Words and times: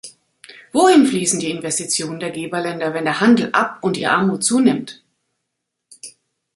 Wohin 0.73 1.05
fließen 1.05 1.39
die 1.39 1.51
Investitionen 1.51 2.19
der 2.19 2.31
Geberländer, 2.31 2.95
wenn 2.95 3.03
der 3.05 3.19
Handel 3.21 3.51
ab- 3.51 3.83
und 3.83 3.97
die 3.97 4.07
Armut 4.07 4.43
zunimmt? 4.43 5.03